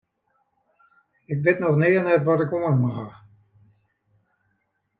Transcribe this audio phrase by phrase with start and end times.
[1.33, 3.11] Ik wit noch nea net wat ik oan him haw.